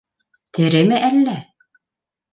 [0.59, 1.37] Тереме әллә?